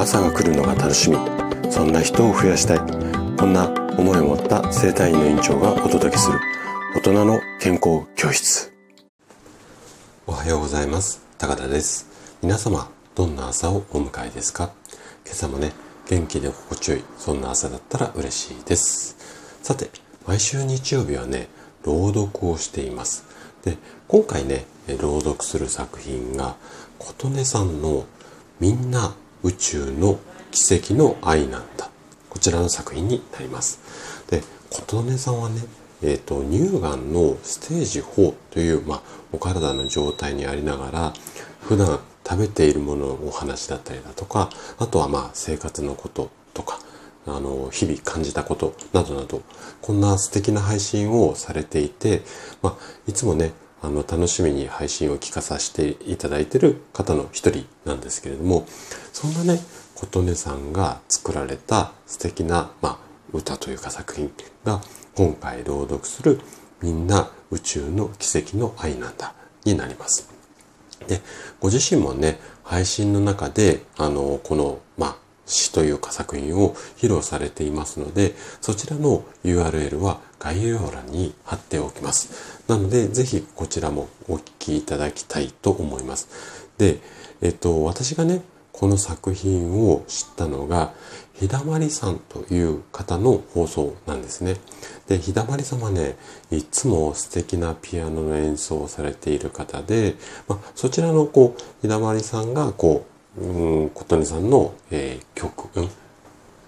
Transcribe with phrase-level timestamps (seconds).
[0.00, 1.18] 朝が来るのが楽しみ。
[1.70, 2.78] そんな人を増やしたい。
[3.36, 3.68] こんな
[3.98, 6.40] 思いを持った生体院の院長がお届けする。
[6.96, 8.72] 大人の健康教室。
[10.26, 11.22] おはようございます。
[11.36, 12.06] 高田です。
[12.40, 14.70] 皆様どんな朝をお迎えですか？
[15.26, 15.72] 今朝もね
[16.08, 19.18] 元気で心地よいそんな朝だったら嬉しいです。
[19.62, 19.90] さて
[20.26, 21.48] 毎週日曜日はね
[21.84, 23.26] 朗読をしています。
[23.64, 23.76] で
[24.08, 24.64] 今回ね
[24.98, 26.56] 朗読する作品が
[26.98, 28.06] 琴音さんの
[28.60, 30.18] みんな宇宙の
[30.50, 31.90] 奇跡の愛なんだ。
[32.28, 33.80] こちらの作品になります。
[34.30, 35.62] で、琴音さんはね、
[36.02, 39.02] えっ、ー、と、乳がんのステージ4という、まあ、
[39.32, 41.12] お体の状態にありながら、
[41.60, 46.78] 普段食べているもののお話だったりだとか、あとはまあ、生活のこととか、
[47.26, 49.42] あの、日々感じたことなどなど、
[49.82, 52.22] こんな素敵な配信をされていて、
[52.62, 53.52] まあ、いつもね、
[53.82, 58.66] あの、楽しみに配信を聞かさせていただいてる方の一人なんですけれども、
[59.12, 59.60] そんなね、
[59.94, 62.98] 琴音さんが作られた素敵な、まあ、
[63.32, 64.32] 歌というか作品
[64.64, 64.80] が
[65.14, 66.40] 今回朗読する
[66.82, 70.28] みんな宇宙の奇跡の愛なんだになります。
[71.06, 71.20] で、
[71.60, 75.16] ご自身もね、配信の中で、あの、この、まあ、
[75.50, 82.62] 詩というか作品を披露されていますので、そちらの URL は概要欄に貼っておきます。
[82.68, 86.28] なので、ぜひこちらもお聞きいただきたいと思います。
[86.78, 86.98] で、
[87.42, 90.94] えっと、私がね、この作品を知ったのが、
[91.34, 94.56] ひだまりさんという方の放送なんですね。
[95.08, 96.16] で、ひだまりさんはね、
[96.50, 100.14] いつも素敵なピアノの演奏をされている方で、
[100.48, 105.88] まあ、そちらのこう、ひだまりさんがこう、うん、琴音さんの、えー、曲、うん、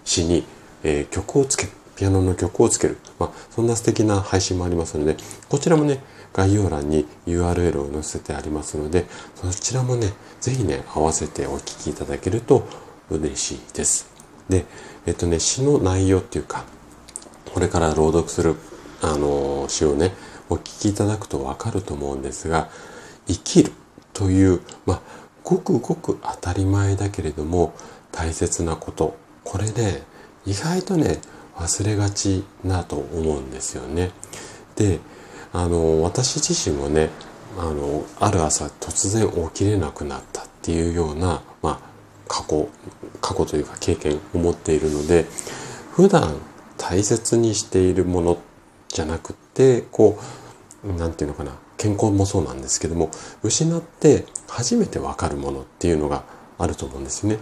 [0.05, 0.45] 詩に、
[0.83, 1.73] えー、曲をつける。
[1.97, 2.97] ピアノの曲をつける。
[3.19, 5.17] まあ、そんな素敵な配信もありますので、
[5.49, 12.67] こちらもね、概要欄に URL を載せてありますので、そちらもね、ぜひね、合わせてお聞きいただけると
[13.11, 14.11] 嬉しいです。
[14.49, 14.65] で、
[15.07, 16.65] えっとね、詩の内容っていうか、
[17.53, 18.57] これから朗読する、
[19.03, 20.15] あの、詩をね、
[20.49, 22.71] お聞きいただくとわかると思うんですが、
[23.27, 23.73] 生きる
[24.13, 25.01] という、まあ、
[25.45, 27.75] ごくごく当たり前だけれども、
[28.11, 29.17] 大切なこと。
[29.45, 30.03] これね、
[30.47, 31.21] 意外とね、
[31.57, 34.11] 忘れがちなと思うんですよね。
[34.77, 35.01] で、
[35.53, 37.11] あの、私自身もね、
[37.59, 41.81] あの、ある朝突然起きれなくなったっていうような、まあ、
[42.29, 42.69] 過去、
[43.21, 45.27] 過去というか経験を持っているので、
[45.93, 46.37] 普段
[46.79, 48.39] 大切にしているもの
[48.89, 50.19] じゃなくて、こ
[50.85, 53.11] う、なんていうのかな、健康もそうなんですけども、
[53.43, 56.23] 失って初めてわかるものっていうのが
[56.57, 57.39] あると思うんですね。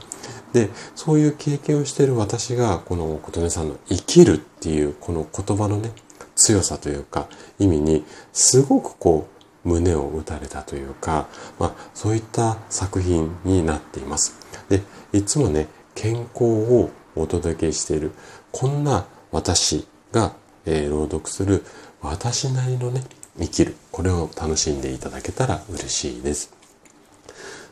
[0.55, 5.93] で、そういう経験をしている私が、この琴音さんの生きるっていうこの言葉のね、
[6.37, 8.03] 強さというか意味に
[8.33, 9.29] すごくこ
[9.65, 14.39] う胸を打たれたというか、まあ、そういった作品になっています。
[14.71, 14.81] で、
[15.13, 18.13] いつもね、健康をお届けしている、
[18.53, 20.33] こんな私が、
[20.65, 21.63] えー、朗読する
[22.01, 23.03] 私なりのね、
[23.39, 23.77] 生きる。
[23.93, 26.53] これを楽しんでいただけたら嬉しいです。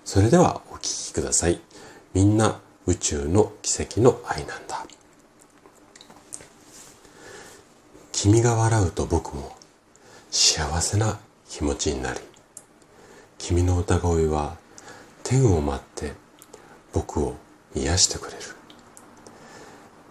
[0.04, 1.60] それではお聴きください。
[2.14, 4.86] みんな宇宙の奇跡の愛なんだ。
[8.20, 9.54] 君が笑うと僕も
[10.32, 12.20] 幸せな気持ちになり
[13.38, 14.56] 君の歌声は
[15.22, 16.14] 天を待って
[16.92, 17.36] 僕を
[17.76, 18.42] 癒してくれる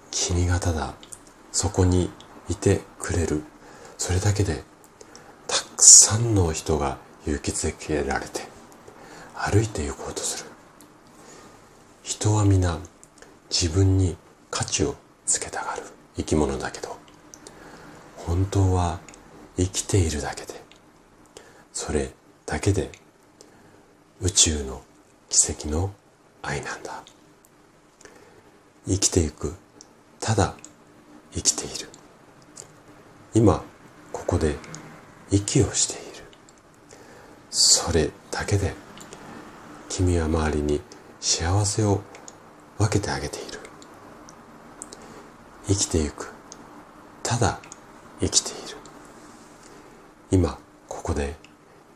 [0.10, 0.94] 君がただ
[1.52, 2.10] そこに
[2.48, 3.44] いてくれる
[3.98, 4.64] それだけで
[5.78, 8.42] くさんの人が勇気づけられて
[9.36, 10.50] 歩いて行こうとする。
[12.02, 12.80] 人は皆
[13.52, 14.18] 自分に
[14.50, 14.96] 価値を
[15.28, 15.84] つけたがる。
[16.16, 16.98] 生き物だけど。
[18.16, 19.00] 本当は
[19.56, 20.60] 生きているだけで。
[21.72, 22.12] それ
[22.48, 22.90] だけで
[24.20, 24.82] 宇宙の
[25.30, 25.92] 奇跡の
[26.42, 27.04] 愛なんだ。
[28.88, 29.54] 生きていく。
[30.20, 30.56] ただ
[31.34, 31.88] 生きている。
[33.36, 33.64] 今
[34.12, 34.56] ここで
[35.32, 36.24] 息をしている。
[37.50, 38.74] それだけで
[39.90, 40.82] 君は周りに
[41.20, 42.02] 幸せを
[42.78, 43.60] 分けてあげている。
[45.68, 46.32] 生きていく。
[47.24, 47.60] ただ
[48.20, 48.78] 生きている。
[50.32, 50.58] 今
[50.88, 51.36] ここで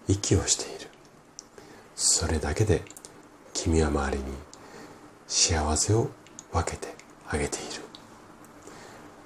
[0.07, 0.89] 息をしている。
[1.95, 2.83] それだけで
[3.53, 4.23] 君は周りに
[5.27, 6.09] 幸せを
[6.51, 6.94] 分けて
[7.29, 7.81] あげている。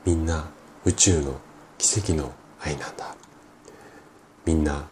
[0.06, 0.46] みんな
[0.84, 1.40] 宇宙の
[1.80, 2.32] 奇跡の
[2.62, 3.16] 愛なんだ。
[4.46, 4.88] みんな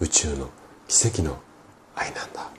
[0.00, 0.50] 宇宙の
[0.86, 1.38] 奇跡の
[1.94, 2.50] 愛なんだ。